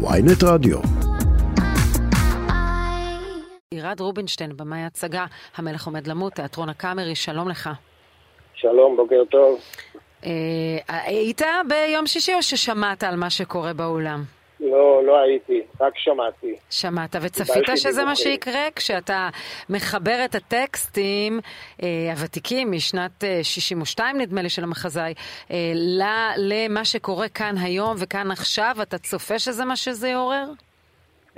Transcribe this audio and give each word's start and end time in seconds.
ויינט 0.00 0.42
רדיו. 0.44 0.78
עירד 3.70 4.00
רובינשטיין, 4.00 4.56
במאי 4.56 4.80
הצגה, 4.80 5.26
המלך 5.56 5.86
עומד 5.86 6.06
למות, 6.06 6.32
תיאטרון 6.32 6.68
הקאמרי, 6.68 7.14
שלום 7.14 7.48
לך. 7.48 7.70
שלום, 8.54 8.96
בוקר 8.96 9.22
טוב. 9.30 9.60
אה, 10.24 10.30
היית 10.88 11.42
ביום 11.68 12.06
שישי 12.06 12.34
או 12.34 12.42
ששמעת 12.42 13.04
על 13.04 13.16
מה 13.16 13.30
שקורה 13.30 13.72
באולם? 13.72 14.24
לא, 14.60 15.04
לא 15.04 15.20
הייתי, 15.20 15.62
רק 15.80 15.92
שמעתי. 15.96 16.54
שמעת, 16.70 17.16
וצפית 17.22 17.64
שזה. 17.76 18.04
מה 18.04 18.16
שיקרה 18.16 18.68
כשאתה 18.76 19.28
מחבר 19.68 20.24
את 20.24 20.34
הטקסטים 20.34 21.40
אה, 21.82 22.12
הוותיקים 22.12 22.72
משנת 22.72 23.24
אה, 23.24 23.40
62 23.42 24.20
נדמה 24.20 24.42
לי 24.42 24.48
של 24.48 24.64
המחזאי, 24.64 25.14
אה, 25.50 25.56
למה 26.36 26.84
שקורה 26.84 27.28
כאן 27.28 27.54
היום 27.62 27.96
וכאן 27.98 28.30
עכשיו, 28.30 28.76
אתה 28.82 28.98
צופה 28.98 29.38
שזה 29.38 29.64
מה 29.64 29.76
שזה 29.76 30.08
יעורר? 30.08 30.46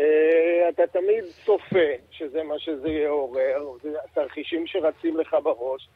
אה, 0.01 0.69
אתה 0.69 0.87
תמיד 0.87 1.25
צופה 1.45 1.89
שזה 2.11 2.43
מה 2.43 2.59
שזה 2.59 2.89
יעורר, 2.89 3.69
זה 3.83 3.89
התרחישים 4.05 4.67
שרצים 4.67 5.17
לך 5.17 5.37
בראש, 5.43 5.89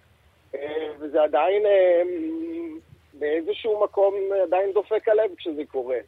אה, 0.54 0.86
וזה 0.98 1.22
עדיין 1.22 1.66
אה, 1.66 2.02
באיזשהו 3.14 3.84
מקום 3.84 4.14
עדיין 4.42 4.72
דופק 4.72 5.08
הלב 5.08 5.30
כשזה 5.36 5.62
קורה. 5.68 5.98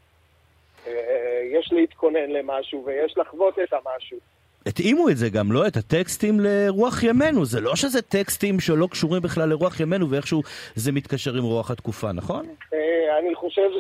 אה, 0.87 1.41
יש 1.53 1.73
להתכונן 1.73 2.31
למשהו 2.31 2.85
ויש 2.87 3.15
לחוות 3.19 3.59
את 3.59 3.73
המשהו. 3.73 4.19
התאימו 4.67 5.09
את 5.09 5.17
זה 5.17 5.29
גם, 5.29 5.53
לא? 5.53 5.67
את 5.67 5.77
הטקסטים 5.77 6.41
לרוח 6.41 7.03
ימינו. 7.03 7.45
זה 7.45 7.61
לא 7.61 7.77
שזה 7.77 8.03
טקסטים 8.03 8.61
שלא 8.61 8.87
קשורים 8.91 9.23
בכלל 9.23 9.49
לרוח 9.49 9.81
ימינו 9.81 10.11
ואיכשהו 10.11 10.43
זה 10.75 10.93
מתקשר 10.93 11.35
עם 11.35 11.45
רוח 11.45 11.71
התקופה, 11.71 12.13
נכון? 12.13 12.47
אה, 12.75 13.19
אני 13.19 13.35
חושב 13.35 13.71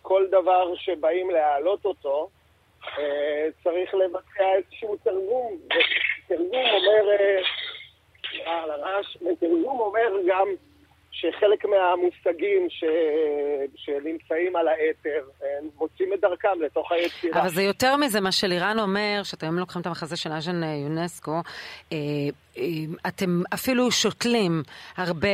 שכל 0.00 0.26
דבר 0.30 0.74
שבאים 0.76 1.30
להעלות 1.30 1.84
אותו, 1.84 2.28
אה, 2.98 3.48
צריך 3.64 3.94
לבצע 3.94 4.44
איזשהו 4.56 4.96
תרגום. 5.04 5.52
ותרגום 5.66 6.64
אומר, 6.74 7.16
סליחה 8.30 8.62
על 8.62 8.70
הרעש, 8.70 9.16
ותרגום 9.16 9.80
אומר 9.80 10.12
גם 10.28 10.46
שחלק 11.20 11.64
מהמושגים 11.64 12.66
ש... 12.70 12.84
שנמצאים 13.76 14.56
על 14.56 14.68
האתר, 14.68 15.24
הם 15.40 15.68
מוצאים 15.78 16.12
את 16.12 16.20
דרכם 16.20 16.62
לתוך 16.64 16.92
היצירה. 16.92 17.40
אבל 17.40 17.48
זה 17.48 17.62
יותר 17.62 17.96
מזה, 17.96 18.20
מה 18.20 18.32
שלירן 18.32 18.78
אומר, 18.78 19.20
שאתם 19.24 19.58
לוקחים 19.58 19.82
את 19.82 19.86
המחזה 19.86 20.16
של 20.16 20.32
אז'ן 20.32 20.62
אה, 20.62 20.68
יונסקו, 20.68 21.40
אה, 21.92 21.98
אה, 22.58 22.64
אתם 23.08 23.42
אפילו 23.54 23.90
שותלים 23.90 24.62
הרבה, 24.96 25.28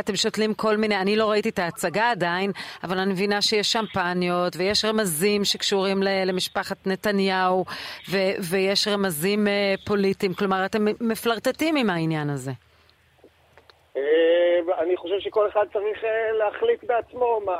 אתם 0.00 0.16
שותלים 0.16 0.54
כל 0.54 0.76
מיני, 0.76 0.96
אני 0.96 1.16
לא 1.16 1.30
ראיתי 1.30 1.48
את 1.48 1.58
ההצגה 1.58 2.10
עדיין, 2.10 2.52
אבל 2.84 2.98
אני 2.98 3.12
מבינה 3.12 3.42
שיש 3.42 3.72
שמפניות, 3.72 4.56
ויש 4.56 4.84
רמזים 4.84 5.44
שקשורים 5.44 6.02
למשפחת 6.02 6.86
נתניהו, 6.86 7.64
ו- 8.10 8.34
ויש 8.50 8.88
רמזים 8.88 9.46
פוליטיים, 9.86 10.34
כלומר, 10.34 10.64
אתם 10.64 10.86
מפלרטטים 11.00 11.76
עם 11.76 11.90
העניין 11.90 12.30
הזה. 12.30 12.52
אה, 13.98 14.82
אני 14.82 14.96
חושב 14.96 15.20
שכל 15.20 15.48
אחד 15.48 15.66
צריך 15.72 16.04
אה, 16.04 16.32
להחליט 16.32 16.84
בעצמו 16.84 17.40
מה, 17.44 17.58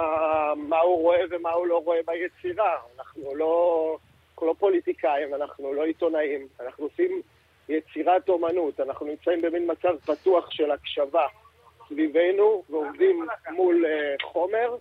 מה 0.57 0.79
הוא 0.79 1.03
רואה 1.03 1.21
ומה 1.31 1.51
הוא 1.51 1.67
לא 1.67 1.83
רואה 1.85 1.99
ביצירה. 2.07 2.77
אנחנו 2.99 3.35
לא, 3.35 3.97
אנחנו 4.33 4.47
לא 4.47 4.55
פוליטיקאים, 4.59 5.35
אנחנו 5.35 5.75
לא 5.75 5.85
עיתונאים, 5.85 6.47
אנחנו 6.61 6.85
עושים 6.85 7.23
יצירת 7.69 8.29
אומנות, 8.29 8.81
אנחנו 8.81 9.07
נמצאים 9.07 9.43
במין 9.43 9.71
מצב 9.71 9.97
פתוח 10.07 10.51
של 10.51 10.71
הקשבה 10.71 11.27
סביבנו 11.89 12.63
ועובדים 12.71 13.27
מול 13.51 13.87
אה, 13.87 14.15
חומר. 14.23 14.77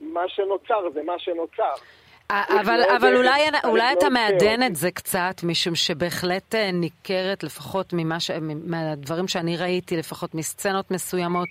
מה 0.00 0.28
שנוצר 0.28 0.90
זה 0.90 1.02
מה 1.02 1.18
שנוצר. 1.18 1.74
אבל, 2.60 2.76
מאוד, 2.76 2.96
אבל 2.96 3.12
אה, 3.12 3.16
אולי, 3.16 3.48
אני 3.48 3.58
אולי 3.64 3.92
אתה 3.92 4.08
מעדן. 4.08 4.62
את 4.62 4.76
זה 4.76 4.90
קצת, 4.90 5.34
משום 5.42 5.74
שבהחלט 5.74 6.54
אה, 6.54 6.70
ניכרת, 6.72 7.42
לפחות 7.42 7.92
ממה 7.92 8.20
ש... 8.20 8.30
מהדברים 8.64 9.28
שאני 9.28 9.56
ראיתי, 9.56 9.96
לפחות 9.96 10.34
מסצנות 10.34 10.90
מסוימות, 10.90 11.48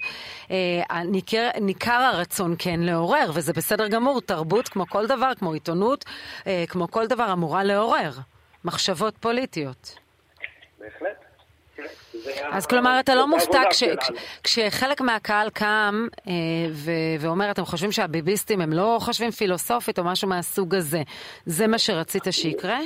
אה, 0.51 1.03
ניכר, 1.05 1.49
ניכר 1.61 1.91
הרצון 2.13 2.55
כן 2.59 2.79
לעורר, 2.79 3.31
וזה 3.33 3.53
בסדר 3.53 3.87
גמור, 3.87 4.21
תרבות 4.21 4.69
כמו 4.69 4.87
כל 4.89 5.07
דבר, 5.07 5.31
כמו 5.39 5.53
עיתונות, 5.53 6.05
אה, 6.47 6.63
כמו 6.67 6.91
כל 6.91 7.07
דבר 7.07 7.33
אמורה 7.33 7.63
לעורר 7.63 8.11
מחשבות 8.65 9.17
פוליטיות. 9.17 9.95
בהחלט. 10.79 11.20
אז 12.51 12.65
כלומר, 12.65 12.99
אתה 12.99 13.15
לא 13.15 13.27
מופתע. 13.27 13.61
כשחלק 14.43 15.01
מהקהל 15.01 15.49
קם 15.49 16.07
אה, 16.27 16.33
ואומר, 17.19 17.51
אתם 17.51 17.65
חושבים 17.65 17.91
שהביביסטים 17.91 18.61
הם 18.61 18.73
לא 18.73 18.97
חושבים 18.99 19.31
פילוסופית 19.31 19.99
או 19.99 20.03
משהו 20.03 20.27
מהסוג 20.27 20.75
הזה. 20.75 21.01
זה 21.45 21.67
מה 21.67 21.77
שרצית 21.77 22.23
שיקרה? 22.31 22.79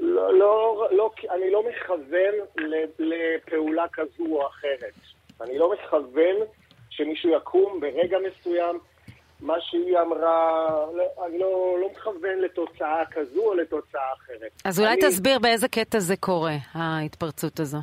לא, 0.00 0.38
לא, 0.38 0.88
לא, 0.90 1.10
אני 1.30 1.50
לא 1.50 1.62
מכוון 1.70 2.64
לפעולה 2.98 3.84
כזו 3.92 4.26
או 4.30 4.46
אחרת. 4.46 4.94
אני 5.40 5.58
לא 5.58 5.72
מכוון 5.72 6.36
שמישהו 6.90 7.30
יקום 7.30 7.80
ברגע 7.80 8.18
מסוים, 8.18 8.78
מה 9.40 9.54
שהיא 9.60 9.98
אמרה, 9.98 10.66
לא, 10.94 11.04
אני 11.26 11.38
לא, 11.38 11.78
לא 11.80 11.88
מכוון 11.92 12.38
לתוצאה 12.38 13.02
כזו 13.10 13.40
או 13.40 13.54
לתוצאה 13.54 14.12
אחרת. 14.16 14.50
אז 14.64 14.80
אולי 14.80 14.92
אני, 14.92 15.00
תסביר 15.00 15.38
באיזה 15.38 15.68
קטע 15.68 15.98
זה 15.98 16.16
קורה, 16.16 16.56
ההתפרצות 16.74 17.60
הזו. 17.60 17.78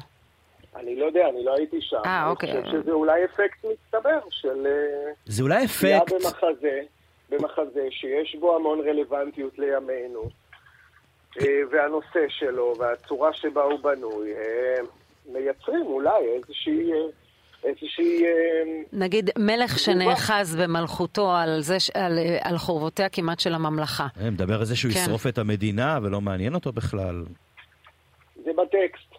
אני 0.75 0.96
לא 0.96 1.06
יודע, 1.06 1.30
אני 1.30 1.44
לא 1.44 1.56
הייתי 1.56 1.81
שם. 1.81 2.02
אה, 2.06 2.30
אוקיי. 2.30 2.52
אני 2.52 2.63
חושב 2.63 2.81
שזה 2.81 2.92
אולי 2.92 3.25
אפקט 3.25 3.66
מצטבר 3.66 4.19
של 4.30 4.68
אה, 4.68 5.12
זה 5.25 5.44
אולי 5.44 5.66
אפקט... 5.66 6.12
במחזה, 6.12 6.81
במחזה 7.30 7.88
שיש 7.90 8.36
בו 8.36 8.56
המון 8.56 8.80
רלוונטיות 8.80 9.59
לימינו, 9.59 10.24
אה, 11.42 11.46
והנושא 11.72 12.25
שלו 12.30 12.74
והצורה 12.80 13.34
שבה 13.34 13.63
הוא 13.63 13.80
בנוי, 13.80 14.34
אה, 14.34 14.80
מייצרים 15.25 15.86
אולי 15.86 16.25
איזושהי... 16.36 16.92
אה, 17.66 17.69
איזושהי... 17.69 18.24
אה, 18.25 18.29
נגיד 18.94 19.29
מלך. 19.40 19.79
שנאחז 19.79 20.56
במלכותו 20.56 21.31
על, 21.35 21.62
זה, 21.62 21.79
ש- 21.79 21.90
על, 21.90 22.19
על 22.41 22.57
חורבותיה 22.57 23.09
כמעט 23.09 23.40
של 23.40 23.53
הממלכה. 23.53 24.07
אה, 24.22 24.31
מדבר 24.31 24.59
על 24.59 24.66
זה 24.66 24.75
שהוא 24.75 24.91
כן. 24.94 25.00
ישרוף 25.00 25.28
את 25.28 25.38
המדינה 25.38 26.00
ולא 26.03 26.22
מעניין 26.22 26.53
אותו 26.53 26.72
בכלל. 26.72 27.24
זה 28.46 28.51
בטקסט. 28.57 29.13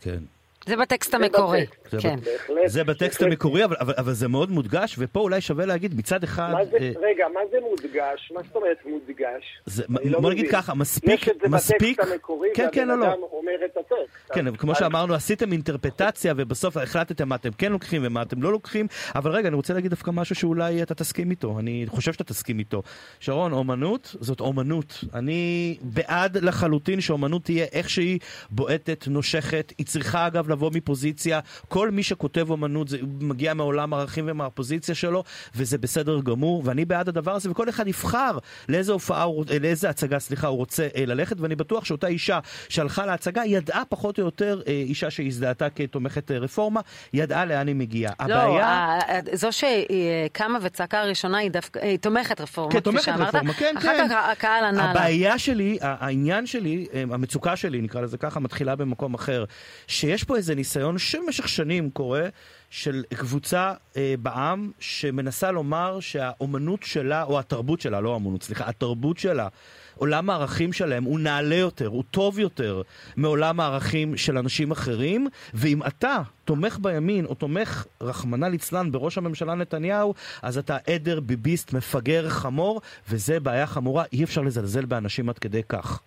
כן. 0.00 0.18
זה 0.68 0.76
בטקסט 0.76 1.14
המקורי. 1.14 1.66
זה 1.90 1.98
כן. 2.00 2.16
בהחלט. 2.24 2.56
זה 2.66 2.84
בטקסט 2.84 3.20
בהחלט. 3.20 3.32
המקורי, 3.32 3.64
אבל, 3.64 3.76
אבל, 3.80 3.94
אבל 3.98 4.12
זה 4.12 4.28
מאוד 4.28 4.50
מודגש, 4.50 4.94
ופה 4.98 5.20
אולי 5.20 5.40
שווה 5.40 5.66
להגיד 5.66 5.94
מצד 5.98 6.24
אחד... 6.24 6.50
מה 6.52 6.64
זה, 6.64 6.76
אה, 6.80 6.90
רגע, 7.02 7.24
מה 7.34 7.40
זה 7.50 7.56
מודגש? 7.70 8.32
מה 8.34 8.40
זאת 8.46 8.56
אומרת 8.56 8.76
מודגש? 8.86 9.44
זה, 9.66 9.82
אני 10.02 10.10
לא 10.10 10.20
בוא 10.20 10.30
נגיד. 10.30 10.50
ככה, 10.50 10.74
מספיק, 10.74 11.22
יש 11.22 11.28
את 11.28 11.36
זה 11.42 11.48
מספיק, 11.48 11.98
בטקסט 12.00 12.12
המקורי, 12.12 12.48
כן, 12.54 12.68
כן, 12.72 12.88
לא, 12.88 12.92
והבן 12.92 13.06
לא, 13.06 13.12
אדם 13.14 13.22
אומר 13.32 13.52
את 13.64 13.76
הטקסט. 13.76 14.32
כן, 14.32 14.40
אז- 14.40 14.48
אבל 14.48 14.56
כמו 14.56 14.72
אז- 14.72 14.78
שאמרנו, 14.78 15.14
עשיתם 15.14 15.52
אינטרפטציה 15.52 16.34
ובסוף 16.36 16.76
החלטתם 16.76 17.28
מה 17.28 17.34
אתם 17.34 17.50
כן 17.58 17.72
לוקחים 17.72 18.02
ומה 18.04 18.22
אתם 18.22 18.42
לא 18.42 18.52
לוקחים, 18.52 18.86
אבל 19.14 19.30
רגע, 19.30 19.48
אני 19.48 19.56
רוצה 19.56 19.74
להגיד 19.74 19.90
דווקא 19.90 20.10
משהו 20.10 20.34
שאולי 20.34 20.82
אתה 20.82 20.94
תסכים 20.94 21.30
איתו, 21.30 21.58
אני 21.58 21.84
חושב 21.88 22.12
שאתה 22.12 22.24
תסכים 22.24 22.58
איתו. 22.58 22.82
שרון, 23.20 23.52
אומנות 23.52 24.16
זאת 24.20 24.40
אומנות. 24.40 25.04
אני 25.14 25.38
בעד 25.82 26.36
לחלוטין 26.36 27.00
שאומנות 27.00 27.44
תהיה 27.44 27.66
איך 27.72 27.90
שהיא 27.90 28.18
בועטת, 28.50 29.04
נושכת, 29.08 29.72
היא 29.78 29.86
צריכה 29.86 30.26
אגב 30.26 30.48
לבוא 30.58 30.70
מפוזיציה, 30.74 31.40
כל 31.68 31.90
מי 31.90 32.02
שכותב 32.02 32.50
אומנות 32.50 32.88
זה 32.88 32.98
מגיע 33.20 33.54
מעולם 33.54 33.94
ערכים 33.94 34.24
ומהפוזיציה 34.28 34.94
שלו, 34.94 35.24
וזה 35.54 35.78
בסדר 35.78 36.20
גמור, 36.20 36.62
ואני 36.64 36.84
בעד 36.84 37.08
הדבר 37.08 37.34
הזה, 37.34 37.50
וכל 37.50 37.68
אחד 37.68 37.88
יבחר 37.88 38.38
לאיזה 38.68 38.92
הופעה, 38.92 39.24
אה, 39.24 39.58
לאיזה 39.60 39.90
הצגה, 39.90 40.18
סליחה, 40.18 40.46
הוא 40.46 40.56
רוצה 40.56 40.88
אה, 40.96 41.04
ללכת, 41.06 41.40
ואני 41.40 41.56
בטוח 41.56 41.84
שאותה 41.84 42.06
אישה 42.06 42.38
שהלכה 42.68 43.06
להצגה 43.06 43.42
ידעה 43.46 43.82
פחות 43.88 44.18
או 44.18 44.24
יותר, 44.24 44.60
אה, 44.66 44.72
אישה 44.72 45.10
שהזדהתה 45.10 45.70
כתומכת 45.70 46.30
רפורמה, 46.30 46.80
ידעה 47.12 47.44
לאן 47.44 47.68
היא 47.68 47.76
מגיעה. 47.76 48.12
לא, 48.28 48.34
הבעיה... 48.34 48.98
זו 49.32 49.48
שקמה 49.52 50.58
וצעקה 50.62 51.00
הראשונה 51.00 51.38
היא 51.38 51.50
דווקא, 51.50 51.78
היא 51.78 51.98
תומכת 51.98 52.40
רפורמה, 52.40 52.80
כפי 52.80 53.02
שאמרת. 53.02 53.34
רפורמה, 53.34 53.52
כן, 53.52 53.74
אחר 53.78 53.88
כן. 53.96 54.08
כך 54.10 54.28
הקהל 54.32 54.64
ענה 54.64 54.84
לה. 54.84 54.90
הבעיה 54.90 55.38
שלי, 55.38 55.78
העניין 55.80 56.46
שלי, 56.46 56.86
המצוקה 56.94 57.56
שלי, 57.56 57.80
נקרא 57.80 58.00
לזה 58.00 58.18
ככה, 58.18 58.40
מתחילה 58.40 58.76
במקום 58.76 59.14
אחר. 59.14 59.44
שיש 59.86 60.24
פה 60.24 60.37
איזה 60.38 60.54
ניסיון 60.54 60.98
שבמשך 60.98 61.48
שנים 61.48 61.90
קורה, 61.90 62.28
של 62.70 63.04
קבוצה 63.14 63.72
אה, 63.96 64.14
בעם 64.22 64.70
שמנסה 64.78 65.50
לומר 65.50 66.00
שהאומנות 66.00 66.82
שלה, 66.82 67.22
או 67.22 67.38
התרבות 67.38 67.80
שלה, 67.80 68.00
לא 68.00 68.10
האומנות, 68.10 68.42
סליחה, 68.42 68.68
התרבות 68.68 69.18
שלה, 69.18 69.48
עולם 69.96 70.30
הערכים 70.30 70.72
שלהם 70.72 71.04
הוא 71.04 71.20
נעלה 71.20 71.54
יותר, 71.54 71.86
הוא 71.86 72.04
טוב 72.10 72.38
יותר 72.38 72.82
מעולם 73.16 73.60
הערכים 73.60 74.16
של 74.16 74.38
אנשים 74.38 74.70
אחרים, 74.70 75.28
ואם 75.54 75.82
אתה 75.82 76.22
תומך 76.44 76.78
בימין 76.82 77.24
או 77.24 77.34
תומך, 77.34 77.86
רחמנא 78.00 78.46
ליצלן, 78.46 78.92
בראש 78.92 79.18
הממשלה 79.18 79.54
נתניהו, 79.54 80.14
אז 80.42 80.58
אתה 80.58 80.76
עדר, 80.86 81.20
ביביסט, 81.20 81.72
מפגר, 81.72 82.28
חמור, 82.28 82.80
וזה 83.08 83.40
בעיה 83.40 83.66
חמורה, 83.66 84.04
אי 84.12 84.24
אפשר 84.24 84.40
לזלזל 84.40 84.84
באנשים 84.84 85.28
עד 85.28 85.38
כדי 85.38 85.62
כך. 85.68 86.00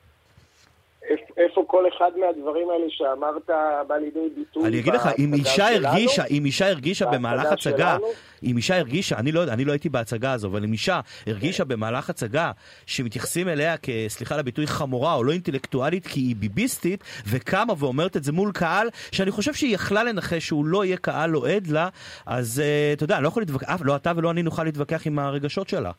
כל 1.71 1.83
אחד 1.87 2.11
מהדברים 2.19 2.69
האלה 2.69 2.85
שאמרת 2.89 3.49
בא 3.87 3.95
לידי 3.95 4.29
ביטוי 4.35 4.67
אני 4.67 4.79
אגיד 4.79 4.93
לך, 4.93 5.09
אם 5.19 5.33
אישה 5.33 5.75
הרגישה, 5.75 6.23
אם 6.25 6.45
אישה 6.45 6.69
הרגישה 6.69 7.05
במהלך 7.05 7.51
הצגה. 7.51 7.97
אם 8.43 8.57
אישה 8.57 8.77
הרגישה, 8.77 9.17
אני 9.17 9.31
לא 9.31 9.43
אני 9.43 9.65
לא 9.65 9.71
הייתי 9.71 9.89
בהצגה 9.89 10.31
הזו, 10.31 10.47
אבל 10.47 10.63
אם 10.63 10.71
אישה 10.71 10.99
הרגישה 11.27 11.65
במהלך 11.65 12.09
הצגה 12.09 12.51
שמתייחסים 12.85 13.47
אליה 13.47 13.75
כסליחה 13.77 14.33
על 14.33 14.39
הביטוי 14.39 14.67
חמורה 14.67 15.13
או 15.13 15.23
לא 15.23 15.31
אינטלקטואלית 15.31 16.07
כי 16.07 16.19
היא 16.19 16.35
ביביסטית, 16.35 17.03
וקמה 17.27 17.73
ואומרת 17.77 18.17
את 18.17 18.23
זה 18.23 18.31
מול 18.31 18.51
קהל, 18.51 18.87
שאני 19.11 19.31
חושב 19.31 19.53
שהיא 19.53 19.75
יכלה 19.75 20.03
לנחש 20.03 20.47
שהוא 20.47 20.65
לא 20.65 20.85
יהיה 20.85 20.97
קהל 20.97 21.35
אוהד 21.35 21.67
לה, 21.67 21.89
אז 22.25 22.59
אה, 22.59 22.93
אתה 22.93 23.03
יודע, 23.03 23.19
לא 23.19 23.27
יכול 23.27 23.41
להתווכח, 23.41 23.81
לא 23.81 23.95
אתה 23.95 24.11
ולא 24.15 24.31
אני 24.31 24.43
נוכל 24.43 24.63
להתווכח 24.63 25.07
עם 25.07 25.19
הרגשות 25.19 25.69
שלה. 25.69 25.91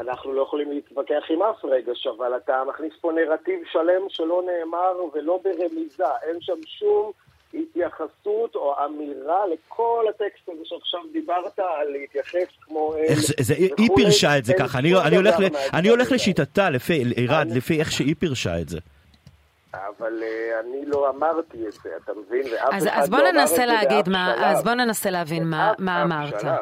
אנחנו 0.00 0.32
לא 0.32 0.42
יכולים 0.42 0.70
להתווכח 0.70 1.22
עם 1.30 1.42
אף 1.42 1.64
רגש, 1.64 2.06
אבל 2.06 2.36
אתה 2.36 2.62
מכניס 2.68 2.92
פה 3.00 3.12
נרטיב 3.12 3.60
שלם 3.72 4.08
שלא 4.08 4.42
נאמר 4.46 4.92
ולא 5.14 5.40
ברמיזה. 5.44 6.04
אין 6.22 6.36
שם 6.40 6.58
שום 6.66 7.12
התייחסות 7.54 8.54
או 8.54 8.74
אמירה 8.84 9.46
לכל 9.46 10.04
הטקסט 10.10 10.48
הזה 10.48 10.62
שעכשיו 10.64 11.00
דיברת, 11.12 11.58
על 11.58 11.88
להתייחס 11.92 12.48
כמו... 12.60 12.94
אל 12.96 12.98
איך 12.98 13.18
זה, 13.18 13.34
זה, 13.40 13.54
היא. 13.54 13.88
פירשה 13.96 14.38
את 14.38 14.44
זה 14.44 14.52
ככה, 14.58 14.78
אני, 14.78 14.90
שום 14.90 15.00
אני, 15.06 15.16
הולך, 15.16 15.40
ל, 15.40 15.44
אני 15.72 15.88
הולך. 15.88 16.12
לשיטתה, 16.12 16.70
לפי, 16.70 17.02
עירד, 17.16 17.46
לפי 17.50 17.80
איך 17.80 17.92
שהיא 17.92 18.14
פירשה 18.18 18.60
את 18.60 18.68
זה. 18.68 18.78
אבל 19.88 20.22
אה, 20.22 20.60
אני 20.60 20.86
לא 20.86 21.10
אמרתי 21.10 21.68
את 21.68 21.82
זה, 21.82 21.90
אתה 22.04 22.12
מבין? 22.12 22.42
ואף 22.52 22.68
אז, 22.74 22.86
אחד 22.86 22.96
אז 23.02 23.10
בוא 23.10 23.18
לא 23.18 23.30
ננסה 23.30 23.66
להגיד 23.66 24.08
מה, 24.08 24.32
שלב. 24.36 24.44
אז 24.44 24.64
בוא 24.64 24.72
ננסה 24.74 25.10
להבין 25.10 25.44
מה, 25.50 25.72
מה 25.78 26.00
אף 26.00 26.06
אמרת. 26.06 26.40
שלב. 26.40 26.58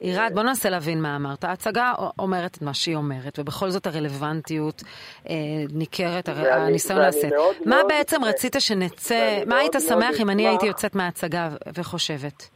עירד, 0.00 0.30
בוא 0.34 0.42
ננסה 0.42 0.70
להבין 0.70 1.02
מה 1.02 1.16
אמרת. 1.16 1.44
ההצגה 1.44 1.92
אומרת 2.18 2.56
את 2.56 2.62
מה 2.62 2.74
שהיא 2.74 2.96
אומרת, 2.96 3.38
ובכל 3.38 3.70
זאת 3.70 3.86
הרלוונטיות 3.86 4.82
אה, 5.28 5.34
ניכרת, 5.72 6.28
הר- 6.28 6.36
ואני- 6.36 6.50
הניסיון 6.66 7.00
לעשות. 7.00 7.32
מה 7.66 7.76
מאוד- 7.76 7.88
בעצם 7.88 8.24
רצית 8.24 8.56
שנצא, 8.58 9.42
מה 9.46 9.56
היית 9.58 9.72
שמח 9.88 10.20
אם 10.20 10.30
אני 10.30 10.48
הייתי 10.48 10.66
יוצאת 10.66 10.94
מההצגה 10.94 11.48
ו- 11.52 11.56
וחושבת? 11.80 12.48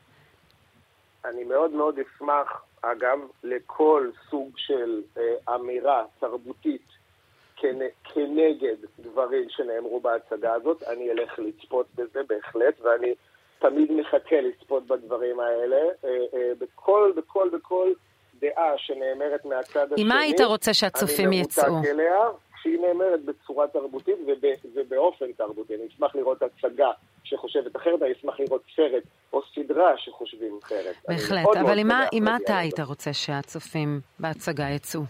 אני 1.24 1.44
מאוד 1.44 1.70
מאוד 1.70 1.94
אשמח, 1.98 2.46
אגב, 2.82 3.18
לכל 3.44 4.10
סוג 4.30 4.50
של 4.56 5.00
אה, 5.18 5.54
אמירה 5.54 6.02
תרבותית 6.20 6.89
כנגד 8.04 8.76
דברים 8.98 9.46
שנאמרו 9.48 10.00
בהצגה 10.00 10.54
הזאת. 10.54 10.82
אני 10.82 11.10
אלך 11.10 11.38
לצפות 11.38 11.86
בזה 11.94 12.20
בהחלט, 12.28 12.80
ואני 12.80 13.14
תמיד 13.58 13.92
מחכה 13.92 14.40
לצפות 14.40 14.86
בדברים 14.86 15.40
האלה. 15.40 15.76
אה, 15.76 16.08
אה, 16.34 16.52
בכל, 16.58 17.12
בכל, 17.16 17.48
בכל 17.52 17.92
דעה 18.40 18.72
שנאמרת 18.76 19.44
מהצד 19.44 19.86
השני. 19.92 20.02
עם 20.02 20.08
מה 20.08 20.18
היית 20.18 20.40
רוצה 20.40 20.74
שהצופים 20.74 21.28
אני 21.28 21.40
יצאו? 21.40 21.72
מרותק 21.72 21.88
אליה, 21.88 22.18
כשהיא 22.60 22.78
נאמרת 22.80 23.24
בצורה 23.24 23.68
תרבותית 23.68 24.16
וב, 24.26 24.44
ובאופן 24.74 25.32
תרבותי. 25.32 25.74
אני 25.74 25.86
אשמח 25.94 26.14
לראות 26.14 26.42
הצגה 26.42 26.90
שחושבת 27.24 27.76
אחרת, 27.76 28.02
אני 28.02 28.12
אשמח 28.12 28.40
לראות 28.40 28.62
סרט 28.76 29.02
או 29.32 29.40
סדרה 29.54 29.92
שחושבים 29.96 30.58
אחרת. 30.62 30.94
אני 31.08 31.16
בהחלט, 31.16 31.56
אבל 31.60 31.78
עם 31.78 32.24
מה- 32.24 32.36
אתה. 32.36 32.58
היית 32.58 32.80
רוצה 32.80 33.12
שהצופים 33.12 34.00
בהצגה 34.20 34.64
יצאו? 34.70 35.00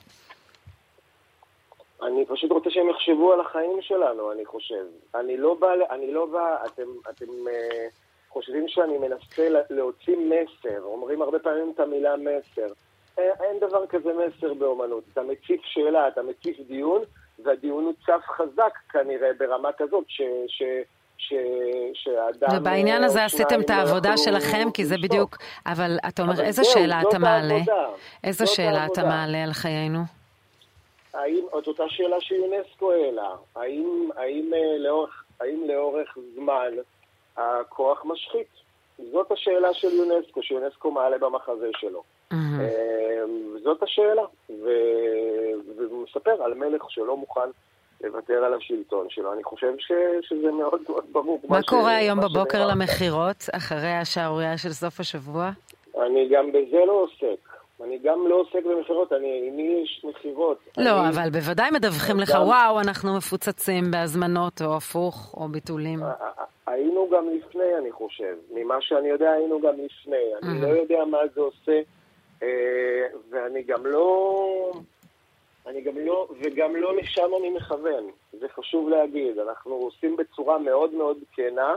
אני 2.10 2.26
פשוט 2.26 2.50
רוצה 2.50 2.70
שהם 2.70 2.88
יחשבו 2.90 3.32
על 3.32 3.40
החיים 3.40 3.78
שלנו, 3.80 4.32
אני 4.32 4.46
חושב. 4.46 4.84
אני 5.14 5.36
לא 5.36 5.54
בא, 5.54 5.68
אני 5.90 6.12
לא 6.12 6.26
בא, 6.26 6.56
אתם, 6.66 6.88
אתם 7.10 7.48
אה, 7.48 7.86
חושבים 8.28 8.68
שאני 8.68 8.98
מנסה 8.98 9.48
לה- 9.48 9.60
להוציא 9.70 10.16
מסר, 10.16 10.82
אומרים 10.82 11.22
הרבה 11.22 11.38
פעמים 11.38 11.72
את 11.74 11.80
המילה 11.80 12.16
מסר. 12.16 12.72
אה, 13.18 13.30
אין 13.44 13.58
דבר 13.60 13.86
כזה 13.86 14.10
מסר 14.12 14.54
באומנות. 14.54 15.04
אתה 15.12 15.22
מציף 15.22 15.60
שאלה, 15.64 16.08
אתה 16.08 16.22
מציף 16.22 16.56
דיון, 16.68 17.02
והדיון 17.44 17.84
הוא 17.84 17.92
צף 18.06 18.24
חזק 18.26 18.72
כנראה 18.92 19.30
ברמה 19.38 19.72
כזאת, 19.78 20.04
ש... 20.08 20.22
ש 20.48 20.62
ש... 21.22 21.34
שהאדם... 21.94 22.56
ובעניין 22.56 23.00
אה, 23.00 23.06
הזה 23.06 23.24
עשיתם 23.24 23.60
את 23.60 23.70
לא 23.70 23.74
העבודה 23.74 24.08
יכלו 24.08 24.24
שלכם, 24.24 24.70
כי 24.74 24.84
זה. 24.84 24.96
בדיוק... 25.02 25.38
אבל 25.66 25.98
אתה 26.08 26.22
אומר, 26.22 26.32
אבל 26.34 26.44
איזה 26.44 26.64
שאלה 26.64 27.00
אתה 27.08 27.18
מעלה? 27.18 27.58
זאת 28.30 28.48
שאלה 28.48 28.86
אתה. 28.86 29.04
מעלה 29.04 29.42
על 29.42 29.52
חיינו? 29.52 30.19
האם, 31.14 31.44
את 31.58 31.66
אותה 31.66 31.82
שאלה 31.88 32.20
שיונסקו 32.20 32.92
העלה, 32.92 33.30
האם, 33.56 34.08
האם, 34.16 34.50
אה, 34.54 34.78
לאורך, 34.78 35.24
האם 35.40 35.64
לאורך 35.68 36.18
זמן 36.34 36.70
הכוח 37.36 38.04
משחית? 38.04 38.46
זאת 39.12 39.32
השאלה 39.32 39.74
של 39.74 39.88
יונסקו, 39.92 40.42
שיונסקו 40.42 40.90
מעלה 40.90 41.18
במחזה 41.18 41.70
שלו. 41.76 42.02
אה, 42.32 42.36
זאת 43.62 43.82
השאלה, 43.82 44.22
ו... 44.50 44.68
והוא 45.76 46.04
מספר 46.04 46.42
על 46.42 46.54
מלך 46.54 46.82
שלא 46.88 47.16
מוכן 47.16 47.50
לוותר 48.04 48.44
על 48.44 48.54
השלטון 48.54 49.06
שלו. 49.10 49.32
אני 49.32 49.44
חושב 49.44 49.72
ש... 49.78 49.92
שזה 50.22 50.50
מאוד 50.50 50.80
מאוד 50.88 51.04
ברור. 51.12 51.40
מה 51.48 51.62
ש- 51.62 51.66
קורה 51.66 51.96
היום 51.96 52.18
מה 52.20 52.28
בבוקר. 52.28 52.66
למכירות, 52.66 53.44
אחרי 53.52 53.92
השערורייה 53.92 54.58
של 54.58 54.72
סוף 54.72 55.00
השבוע? 55.00 55.50
אני 55.98 56.28
גם 56.28 56.52
בזה 56.52 56.84
לא 56.86 56.92
עוסק. 56.92 57.49
גם 58.04 58.26
לא 58.28 58.34
עוסק 58.34 58.64
במכירות, 58.64 59.12
אני, 59.12 59.50
מי 59.50 59.82
יש 59.84 60.04
מכירות? 60.04 60.58
לא, 60.78 61.00
אני- 61.00 61.08
אבל 61.08 61.30
בוודאי 61.30 61.70
מדווחים 61.70 62.20
לך, 62.20 62.30
גם- 62.34 62.42
וואו, 62.42 62.80
אנחנו 62.80 63.16
מפוצצים 63.16 63.90
בהזמנות, 63.90 64.62
או 64.64 64.76
הפוך, 64.76 65.34
או 65.36 65.48
ביטולים. 65.48 65.98
היינו 66.66 67.08
גם 67.12 67.24
לפני, 67.30 67.76
אני 67.78 67.92
חושב. 67.92 68.34
ממה 68.54 68.74
שאני 68.80 69.08
יודע, 69.08 69.30
היינו 69.30 69.60
גם 69.60 69.72
לפני. 69.84 70.16
אני 70.42 70.58
Mhm. 70.60 70.62
לא 70.62 70.68
יודע 70.68 71.04
מה 71.10 71.18
זה 71.34 71.40
עושה, 71.40 71.80
אה, 72.42 72.48
ואני 73.30 73.62
גם 73.62 73.86
לא... 73.86 74.72
אני 75.66 75.80
גם 75.80 75.92
לא, 75.98 76.28
וגם 76.40 76.76
לא 76.76 76.96
לשם 76.96 77.30
אני 77.40 77.50
מכוון. 77.50 78.04
זה 78.40 78.46
חשוב 78.48 78.88
להגיד. 78.88 79.38
אנחנו 79.38 79.72
עושים 79.74 80.16
בצורה 80.16 80.58
מאוד 80.58 80.94
מאוד 80.94 81.16
כנה 81.36 81.74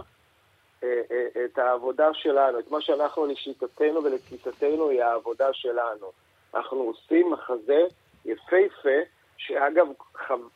את 1.46 1.58
העבודה 1.58 2.14
שלנו, 2.14 2.60
את 2.60 2.72
מה 2.72 2.82
שאנחנו 2.82 3.26
לשיטתנו 3.26 4.04
ולתפיסתנו 4.04 4.90
היא 4.90 5.04
העבודה 5.04 5.54
שלנו. 5.54 6.12
אנחנו 6.56 6.78
עושים 6.78 7.32
מחזה 7.32 7.86
יפהפה, 8.26 9.00
שאגב, 9.38 9.88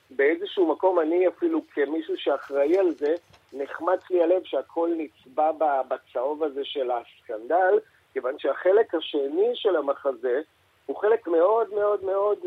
באיזשהו 0.10 0.72
מקום 0.72 1.00
אני 1.00 1.28
אפילו 1.28 1.62
כמישהו 1.74 2.18
שאחראי 2.18 2.78
על 2.78 2.92
זה, 2.92 3.16
נחמץ 3.54 4.00
לי 4.10 4.24
הלב 4.24 4.44
שהכל 4.44 4.90
נצבע 4.98 5.52
בצהוב 5.88 6.44
הזה 6.44 6.62
של 6.66 6.92
הסקנדל, 6.92 7.80
כיוון 8.14 8.40
שהחלק 8.40 8.96
השני 8.96 9.52
של 9.56 9.76
המחזה 9.76 10.42
הוא 10.86 10.98
חלק 10.98 11.28
מאוד 11.28 11.74
מאוד 11.74 12.04
מאוד 12.04 12.38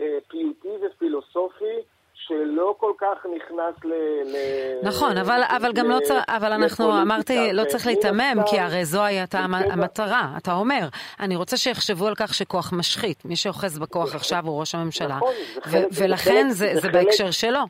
אה, 0.00 0.18
פיוטי 0.28 0.86
ופילוסופי, 0.86 1.76
שלא 2.16 2.74
כל 2.80 2.92
כך 3.00 3.16
נכנס 3.36 3.84
ל... 3.84 3.88
ל- 4.24 4.88
נכון, 4.88 5.18
אבל, 5.18 5.40
אבל 5.56 5.72
גם 5.72 5.88
לא 5.88 5.96
ל- 5.96 6.00
צריך, 6.00 6.24
אבל 6.28 6.52
אנחנו, 6.52 7.02
אמרתי, 7.02 7.52
לא 7.52 7.64
צריך 7.64 7.86
להיתמם, 7.86 8.34
כי 8.46 8.60
הרי 8.60 8.84
זו 8.84 9.02
הייתה 9.02 9.38
המטרה. 9.38 10.28
אתה 10.36 10.52
אומר, 10.52 10.88
אני 11.20 11.36
רוצה 11.36 11.56
שיחשבו 11.56 12.06
על 12.06 12.14
כך 12.14 12.34
שכוח 12.34 12.72
משחית. 12.72 13.24
מי 13.24 13.36
שאוחז 13.36 13.78
בכוח 13.78 14.14
עכשיו 14.14 14.46
הוא 14.46 14.60
ראש 14.60 14.74
הממשלה. 14.74 15.16
נכון, 15.16 15.32
זה 15.54 15.60
חלק- 15.70 15.86
זה 15.90 16.04
ולכן 16.04 16.46
זה, 16.50 16.54
זה 16.54 16.74
זה 16.74 16.80
חלק- 16.80 16.92
בהקשר 16.92 17.30
שלו. 17.30 17.60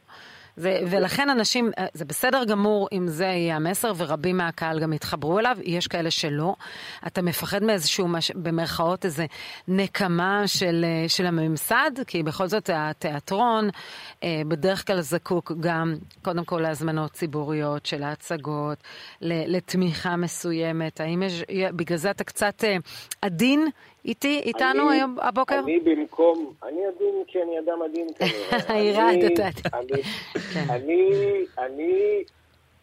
זה, 0.57 0.81
ולכן 0.91 1.31
אנשים, 1.31 1.71
אה, 1.79 1.87
זה 1.93 2.05
בסדר 2.05 2.45
גמור 2.45 2.89
אם 2.93 3.09
זה 3.09 3.25
יהיה 3.25 3.57
המסר, 3.57 3.93
ורבים 3.97 4.37
מהקהל 4.37 4.81
גם 4.81 4.93
יתחברו 4.93 5.39
אליו, 5.39 5.57
יש 5.63 5.87
כאלה 5.89 6.11
שלא. 6.11 6.55
אתה 7.07 7.23
מפחד 7.23 7.63
מאיזשהו, 7.63 8.09
מש, 8.09 8.31
במרכאות, 8.31 9.05
איזה 9.05 9.27
נקמה 9.69 10.43
של, 10.47 10.85
אה, 10.85 11.09
של 11.09 11.27
הממסד, 11.27 11.91
כי 12.07 12.23
בכל 12.23 12.47
זאת 12.47 12.71
התיאטרון 12.75 13.69
אה, 14.23 14.43
בדרך 14.49 14.87
כלל 14.87 15.01
זקוק 15.01 15.53
גם, 15.61 15.95
קודם 16.23 16.45
כל 16.45 16.61
להזמנות 16.61 17.13
ציבוריות 17.13 17.87
של 17.87 18.03
ההצגות, 18.03 18.79
לתמיכה 19.21 20.17
מסוימת. 20.17 21.01
האם 21.01 21.23
יש, 21.23 21.43
בגלל 21.73 21.99
זה 21.99 22.11
אתה 22.11 22.25
קצת 22.25 22.65
עדין 23.23 23.69
איתי, 24.07 24.41
איתנו 24.45 24.89
אני- 24.89 24.97
היום, 24.99 25.17
הבוקר? 25.23 25.59
אני 25.59 25.81
במקום, 25.81 26.53
אני 26.63 26.87
עדין 26.87 27.23
כי 27.27 27.43
אני 27.43 27.59
אדם 27.59 27.83
עדין 27.83 28.07
כנראה. 28.19 28.59
אני- 29.09 29.27
אתה 29.27 29.33
יודע. 29.33 29.49
אני- 29.75 30.03
כן. 30.55 30.65
אני, 30.71 31.11
אני 31.59 32.25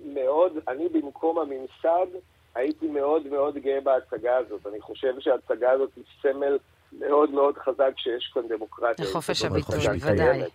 מאוד, 0.06 0.58
אני 0.68 0.90
במקום 0.90 1.40
הממסד 1.40 2.08
הייתי 2.56 2.88
מאוד 2.88 3.28
מאוד 3.28 3.58
גאה 3.58 3.82
בהצגה 3.82 4.38
הזאת. 4.38 4.68
אני 4.68 4.82
חושב 4.82 5.14
שההצגה 5.20 5.72
הזאת 5.72 5.90
היא 5.96 6.04
סמל 6.22 6.58
מאוד 7.00 7.32
מאוד 7.32 7.58
חזק 7.58 7.92
שיש 7.98 8.32
כאן 8.34 8.48
דמוקרטיה. 8.48 9.06
לחופש 9.06 9.46
הביטוי. 9.46 9.80
קיימת. 10.02 10.48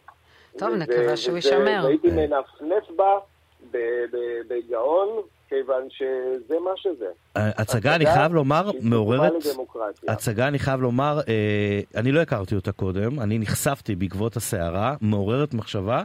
טוב, 0.58 0.68
נקווה 0.68 1.16
שהוא 1.16 1.36
יישמר. 1.36 1.80
והייתי. 1.84 2.08
מנפנף 2.10 2.90
בה 2.96 3.18
בגאון, 4.48 5.08
כיוון 5.48 5.88
שזה 5.90 6.58
מה 6.64 6.70
שזה. 6.76 7.10
הצגה, 7.38 7.94
אני 7.94 8.06
חייב 8.06 8.34
לומר, 8.34 8.70
מעוררת... 8.80 9.32
הצגה, 10.08 10.48
אני 10.48 10.58
חייב 10.58 10.80
לומר, 10.80 11.20
אה, 11.28 11.80
אני 12.00 12.12
לא 12.12 12.20
הכרתי 12.20 12.54
אותה 12.54 12.72
קודם, 12.72 13.20
אני 13.20 13.38
נחשפתי 13.38 13.94
בעקבות 13.94 14.36
הסערה, 14.36 14.94
מעוררת 15.00 15.54
מחשבה. 15.54 16.02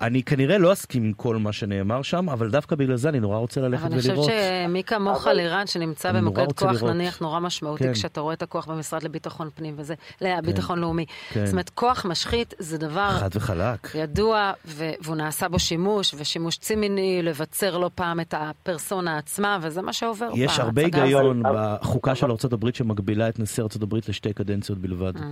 אני 0.00 0.22
כנראה 0.22 0.58
לא 0.58 0.72
אסכים 0.72 1.04
עם 1.04 1.12
כל 1.12 1.36
מה 1.36 1.52
שנאמר 1.52 2.02
שם, 2.02 2.28
אבל 2.30 2.50
דווקא 2.50 2.76
בגלל 2.76 2.96
זה 2.96 3.08
אני 3.08 3.20
נורא 3.20 3.38
רוצה 3.38 3.60
ללכת 3.60 3.84
אבל 3.84 3.92
אני 3.92 4.00
ולראות. 4.04 4.24
חושבת 4.30 4.68
שמי 4.68 4.84
כמוך 4.84 5.26
לירן, 5.26 5.66
שנמצא 5.66 6.12
במוקד 6.12 6.52
כוח. 6.52 6.82
נניח 6.82 7.20
נורא 7.20 7.40
משמעותי, 7.40 7.84
כן. 7.84 7.92
כשאתה 7.92 8.20
רואה 8.20 8.34
את 8.34 8.42
הכוח 8.42 8.66
במשרד 8.66 9.02
לביטחון 9.02 9.50
פנים 9.54 9.74
וזה, 9.76 9.94
לביטחון 10.20 10.78
לאומי. 10.78 11.06
כן. 11.32 11.46
זאת 11.46 11.52
אומרת, 11.52 11.70
כוח 11.70 12.04
משחית 12.04 12.54
זה 12.58 12.78
דבר 12.78 13.10
חד 13.10 13.30
וחלק. 13.34 13.88
ידוע, 13.94 14.52
והוא 14.64 15.16
נעשה 15.16 15.48
בו 15.48 15.58
שימוש, 15.58 16.14
ושימוש 16.18 16.56
צימיני, 16.58 17.22
לבצר 17.22 17.78
לא 17.78 17.90
פעם 17.94 18.20
את 18.20 18.34
הפרסונה 18.38 19.18
עצמה, 19.18 19.58
וזה 19.62 19.82
מה 19.82 19.92
שעובר 19.92 20.28
הרבה. 20.78 20.82
היגיון 20.82 21.42
בחוקה 21.54 22.14
של 22.14 22.30
הברית 22.52 22.74
שמגבילה 22.74 23.28
את 23.28 23.38
נשיא 23.38 23.64
הברית 23.82 24.08
לשתי 24.08 24.32
קדנציות 24.32 24.78
בלבד. 24.78 25.16
אה. 25.16 25.22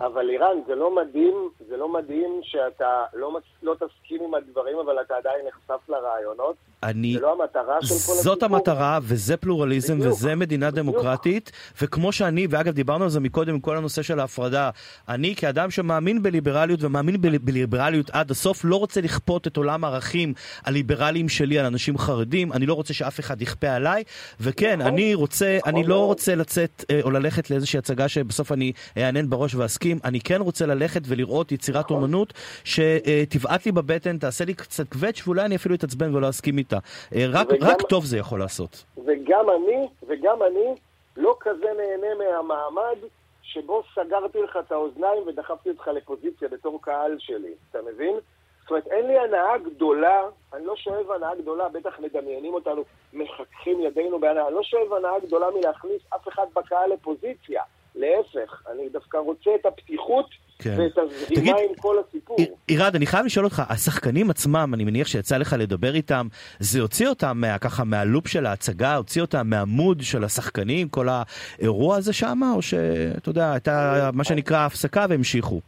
אבל 0.00 0.30
אירן, 0.30 0.56
זה 0.66 0.74
לא 0.74 0.96
מדהים, 0.96 1.34
זה 1.68 1.76
לא 1.76 1.88
מדהים 1.88 2.40
שאתה 2.42 3.04
לא, 3.14 3.38
לא 3.62 3.74
תסכים 3.74 4.22
עם 4.24 4.34
הדברים, 4.34 4.78
אבל 4.78 5.00
אתה 5.00 5.16
עדיין 5.16 5.46
נחשף 5.48 5.88
לרעיונות. 5.88 6.56
אני... 6.84 7.14
זה 7.14 7.20
לא 7.20 7.36
המטרה 7.42 7.74
של 7.80 7.88
כל 7.88 7.94
הסיפור. 7.94 8.14
זאת 8.22 8.42
המטרה, 8.42 8.98
וזה 9.02 9.36
פלורליזם, 9.36 9.98
בדיוק, 9.98 10.12
וזה 10.14 10.34
מדינה 10.34 10.70
בדיוק. 10.70 10.86
דמוקרטית, 10.86 11.52
וכמו 11.82 12.12
שאני, 12.12 12.46
ואגב 12.50 12.74
דיברנו 12.74 13.04
על 13.04 13.10
זה 13.10 13.20
מקודם 13.20 13.60
כל 13.60 13.76
הנושא 13.76 14.02
של 14.02 14.20
ההפרדה, 14.20 14.70
אני 15.08 15.34
כאדם 15.36 15.70
שמאמין 15.70 16.22
בליברליות 16.22 16.82
ומאמין 16.82 17.20
בל- 17.20 17.38
בליברליות 17.38 18.10
עד 18.10 18.30
הסוף, 18.30 18.60
לא 18.64 18.76
רוצה 18.76 19.00
לכפות 19.00 19.46
את 19.46 19.56
עולם 19.56 19.84
הערכים 19.84 20.34
הליברליים 20.64 21.28
שלי 21.28 21.58
על 21.58 21.66
אנשים 21.66 21.98
חרדים, 21.98 22.52
אני 22.52 22.66
לא 22.66 22.74
רוצה 22.74 22.94
שאף 22.94 23.20
אחד 23.20 23.42
יכפה 23.42 23.68
עליי, 23.68 24.04
וכן, 24.40 24.78
נכון, 24.80 24.92
אני 24.92 25.14
רוצה, 25.14 25.58
נכון 25.60 25.74
אני 25.74 25.82
לא 25.82 25.96
מאוד. 25.96 26.06
רוצה 26.08 26.34
לצאת 26.34 26.84
אה, 26.90 27.00
או 27.02 27.10
ללכת 27.10 27.50
לאיזושהי 27.50 27.78
הצגה 27.78 28.08
שבסוף 28.08 28.52
אני 28.52 28.72
אענן 28.98 29.30
בראש 29.30 29.54
ואסכים, 29.54 29.98
אני 30.04 30.20
כן 30.20 30.40
רוצה 30.40 30.66
ללכת 30.66 31.02
ולראות 31.06 31.52
יצירת 31.52 31.84
נכון. 31.84 31.96
אומנות 31.96 32.32
שתבעט 32.64 33.66
לי 33.66 33.72
בבטן, 33.72 34.18
תעשה 34.18 34.44
לי 34.44 34.54
קצת 34.54 34.88
קווץ' 34.88 35.22
ואולי 35.26 35.44
אני 35.44 35.56
אפילו 35.56 35.74
אתעצבן 35.74 36.14
ולא 36.14 36.28
אסכים 36.28 36.58
איתה. 36.58 36.73
אה, 37.14 37.24
רק, 37.32 37.46
וגם- 37.50 37.68
רק 37.68 37.82
טוב 37.82 38.04
זה 38.04 38.18
יכול 38.18 38.38
לעשות. 38.38 38.84
וגם 39.06 39.46
אני, 39.50 39.88
וגם 40.06 40.42
אני, 40.42 40.74
לא 41.16 41.36
כזה 41.40 41.66
נהנה 41.76 42.14
מהמעמד 42.14 42.98
שבו 43.42 43.82
סגרתי 43.94 44.42
לך 44.42 44.58
את 44.66 44.72
האוזניים 44.72 45.22
ודחפתי 45.26 45.68
אותך 45.70 45.88
לפוזיציה 45.88 46.48
בתור 46.48 46.78
קהל 46.82 47.16
שלי, 47.18 47.52
אתה 47.70 47.78
מבין? 47.92 48.14
זאת 48.62 48.70
אומרת, 48.70 48.86
אין 48.86 49.06
לי 49.06 49.18
הנאה 49.18 49.58
גדולה, 49.58 50.22
אני 50.54 50.66
לא 50.66 50.76
שואב 50.76 51.10
הנאה 51.10 51.34
גדולה, 51.34 51.68
בטח 51.68 51.98
מדמיינים 51.98 52.54
אותנו, 52.54 52.82
מחככים 53.12 53.80
ידינו 53.80 54.20
בהנאה, 54.20 54.46
אני 54.46 54.54
לא 54.54 54.62
שואב 54.62 54.92
הנאה 54.92 55.18
גדולה 55.26 55.46
מלהכניס 55.50 56.02
אף 56.14 56.28
אחד 56.28 56.46
בקהל 56.56 56.90
לפוזיציה. 56.92 57.62
להפך, 57.94 58.62
אני 58.70 58.88
דווקא 58.88 59.16
רוצה 59.16 59.50
את 59.54 59.66
הפתיחות 59.66 60.26
כן. 60.58 60.74
ואת 60.78 60.98
הזרימה 60.98 61.40
תגיד, 61.40 61.54
עם 61.68 61.74
כל 61.76 61.96
הסיפור. 62.08 62.36
יר- 62.40 62.54
ירד, 62.68 62.96
אני 62.96 63.06
חייב 63.06 63.26
לשאול 63.26 63.44
אותך, 63.44 63.62
השחקנים 63.68 64.30
עצמם, 64.30 64.70
אני 64.74 64.84
מניח 64.84 65.06
שיצא 65.06 65.36
לך 65.36 65.56
לדבר 65.58 65.94
איתם, 65.94 66.26
זה 66.58 66.80
הוציא 66.80 67.08
אותם 67.08 67.32
מה, 67.40 67.58
ככה 67.58 67.84
מהלופ 67.84 68.28
של 68.28 68.46
ההצגה, 68.46 68.96
הוציא 68.96 69.22
אותם 69.22 69.46
מהמוד 69.50 69.98
של 70.02 70.24
השחקנים, 70.24 70.88
כל 70.88 71.06
האירוע 71.10 71.96
הזה 71.96 72.12
שם, 72.12 72.40
או 72.54 72.62
שאתה 72.62 73.28
יודע, 73.28 73.52
הייתה 73.52 74.10
מה 74.12 74.24
שנקרא 74.24 74.58
הפסקה 74.66 75.06
והמשיכו? 75.08 75.60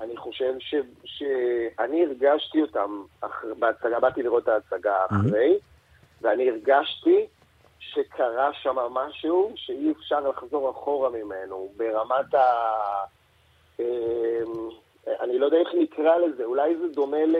אני 0.00 0.16
חושב 0.16 0.52
ש... 0.58 0.74
שאני 1.04 2.04
הרגשתי 2.04 2.62
אותם 2.62 2.90
אח... 3.20 3.44
בהצגה, 3.58 4.00
באתי 4.00 4.22
לראות 4.22 4.42
את 4.42 4.48
ההצגה 4.48 4.92
אחרי, 5.10 5.54
ואני 6.22 6.48
הרגשתי 6.50 7.26
שקרה 7.80 8.50
שם 8.62 8.76
משהו 8.92 9.52
שאי 9.56 9.92
אפשר 9.98 10.20
לחזור 10.20 10.70
אחורה 10.70 11.10
ממנו, 11.10 11.68
ברמת 11.76 12.34
ה... 12.34 12.38
אמ, 13.80 13.84
אני 15.20 15.38
לא 15.38 15.46
יודע 15.46 15.58
איך 15.58 15.68
נקרא 15.82 16.16
לזה, 16.16 16.44
אולי 16.44 16.76
זה 16.76 16.88
דומה 16.88 17.24
ל... 17.26 17.36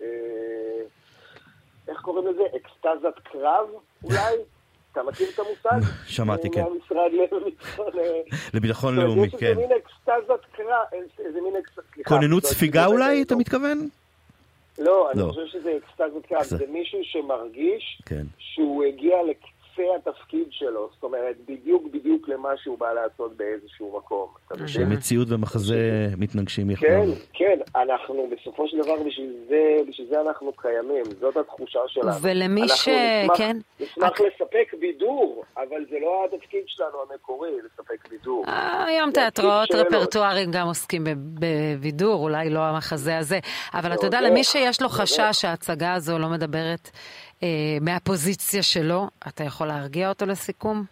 אה, 0.00 0.84
איך 1.88 2.00
קוראים 2.00 2.26
לזה? 2.26 2.42
אקסטזת 2.56 3.18
קרב, 3.32 3.66
אולי? 4.04 4.36
אתה 4.92 5.02
מכיר 5.02 5.26
את 5.34 5.38
המושג? 5.38 5.90
שמעתי, 6.06 6.50
כן. 6.50 6.62
מהמשרד 6.62 7.10
לביטחון... 8.54 8.98
אה, 8.98 9.04
לאומי, 9.04 9.30
כן. 9.30 9.46
איזה 9.46 9.60
מין 9.60 9.70
אקסטזת 9.72 10.44
קרב, 10.52 11.02
איזה 11.18 11.40
מין 11.40 11.56
אקסטזת... 11.56 12.06
כוננות 12.06 12.44
לא 12.44 12.48
ספיגה 12.48 12.80
הצליחו 12.80 13.02
אולי, 13.02 13.22
אתה. 13.22 13.36
מתכוון? 13.36 13.88
לא, 14.78 15.10
אני 15.10 15.20
לא. 15.20 15.28
חושב 15.28 15.46
שזה 15.46 15.76
אקסטזת 15.76 16.26
קרב. 16.28 16.42
זה 16.42 16.66
מישהו 16.68 16.98
שמרגיש 17.02 18.02
כן. 18.06 18.24
שהוא 18.38 18.84
הגיע 18.84 19.22
לקצה 19.78 20.10
התפקיד 20.10 20.46
שלו. 20.50 20.88
זאת 20.94 21.02
אומרת, 21.02 21.36
בדיוק 21.48 21.82
בדיוק 21.92 22.28
למה 22.28 22.48
שהוא 22.62 22.78
בא 22.78 22.92
לעשות 22.92 23.36
באיזשהו 23.36 23.96
מקום. 23.98 24.28
שמציאות 24.66 25.28
ומחזה 25.30 25.76
מתנגשים 26.16 26.70
יחדיו. 26.70 26.88
כן, 26.90 27.04
כן, 27.32 27.80
אנחנו 27.80 28.28
בסופו 28.36 28.68
של 28.68 28.76
דבר 28.82 28.94
בשביל 29.06 29.32
זה, 29.48 29.56
בשביל 29.88 30.06
זה 30.10 30.20
אנחנו 30.20 30.52
קיימים, 30.52 31.04
זאת 31.20 31.36
התחושה 31.36 31.78
שלנו. 31.86 32.12
ולמי 32.22 32.60
אנחנו 32.62 32.76
ש... 32.76 32.88
נשמח- 32.88 33.36
כן. 33.38 33.56
נשמח 33.80 34.10
את- 34.10 34.20
לספק 34.20 34.74
בידור, 34.80 35.44
אבל 35.56 35.84
זה 35.90 35.96
לא 36.02 36.24
התפקיד 36.24 36.62
שלנו 36.66 36.88
המקורי, 37.12 37.50
לספק 37.64 38.08
בידור. 38.10 38.44
אה, 38.48 38.84
היום 38.84 39.10
תיאטראות 39.10 39.68
שאלות. 39.68 39.86
רפרטואריים 39.86 40.50
גם 40.50 40.66
עוסקים 40.66 41.04
בבידור, 41.34 42.22
אולי 42.22 42.50
לא 42.50 42.60
המחזה 42.60 43.18
הזה. 43.18 43.38
אבל 43.74 43.94
אתה 43.94 44.06
יודע, 44.06 44.20
זה- 44.20 44.26
למי 44.30 44.44
שיש 44.44 44.82
לו 44.82 44.88
חשש 44.88 45.20
שההצגה 45.32 45.94
הזו 45.94 46.18
לא 46.18 46.28
מדברת 46.28 46.90
מהפוזיציה 47.80 48.62
שלו, 48.62 49.06
אתה 49.28 49.44
יכול 49.44 49.66
להרגיע 49.66 50.08
אותו 50.08 50.26
לסיכום? 50.26 50.84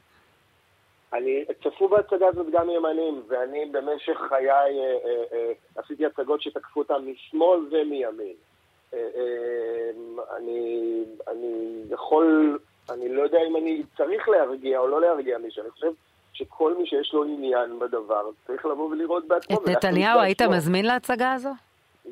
אני, 1.13 1.45
צפו 1.63 1.89
בהצגה 1.89 2.27
הזאת 2.27 2.47
גם 2.53 2.71
ימנים, 2.71 3.23
ואני 3.29 3.67
במשך 3.67 4.19
חיי 4.29 4.51
אה, 4.51 4.65
אה, 4.65 5.25
אה, 5.33 5.53
עשיתי 5.77 6.07
הצגות 6.07 6.43
שתקפו 6.43 6.81
אותם 6.81 7.05
משמאל 7.07 7.61
ומימין. 7.71 8.35
אה, 8.95 8.99
אה, 8.99 9.91
אני, 10.37 11.03
אני 11.29 11.83
יכול, 11.91 12.59
אני 12.91 13.09
לא 13.09 13.23
יודע 13.23 13.39
אם 13.49 13.57
אני 13.57 13.83
צריך 13.97 14.29
להרגיע 14.29 14.79
או 14.79 14.89
לא 14.89 15.01
להרגיע 15.01 15.39
מישהו, 15.39 15.63
אני 15.63 15.71
חושב 15.71 15.91
שכל 16.33 16.75
מי 16.79 16.87
שיש 16.87 17.15
לו 17.15 17.25
עניין 17.25 17.79
בדבר 17.79 18.31
צריך 18.47 18.67
לבוא 18.67 18.91
ולראות 18.91 19.29
בעצמו. 19.29 19.57
את 19.57 19.69
נתניהו 19.69 20.21
היית 20.21 20.41
בעצמו. 20.43 20.57
מזמין 20.57 20.85
להצגה 20.85 21.33
הזו? 21.33 21.51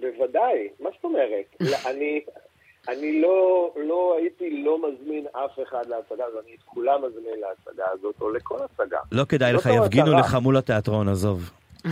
בוודאי, 0.00 0.68
מה 0.80 0.90
זאת 0.94 1.04
אומרת? 1.04 1.44
לא, 1.70 1.76
אני, 1.90 2.20
אני 2.88 3.20
לא, 3.20 3.70
לא 3.88 4.16
הייתי 4.18 4.62
לא 4.64 4.78
מזמין 4.78 5.26
אף 5.26 5.58
אחד 5.68 5.86
להצגה 5.86 6.24
הזאת, 6.24 6.44
אני 6.44 6.54
את 6.54 6.62
כולם 6.64 6.98
מזמין 7.04 7.40
להצגה 7.40 7.84
הזאת, 7.92 8.14
או 8.20 8.30
לכל 8.30 8.58
הצגה. 8.64 8.98
לא 9.12 9.24
כדאי 9.24 9.52
לך, 9.52 9.68
יפגינו. 9.76 10.18
לך 10.18 10.34
מול 10.34 10.56
התיאטרון, 10.56 11.08
עזוב. 11.08 11.50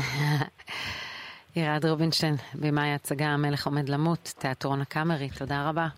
ירד 1.57 1.87
רובינשטיין, 1.87 2.35
במאי 2.55 2.89
ההצגה 2.89 3.27
המלך 3.27 3.67
עומד 3.67 3.89
למות, 3.89 4.35
תיאטרון 4.39 4.81
הקאמרי, 4.81 5.29
תודה 5.39 5.69
רבה. 5.69 5.89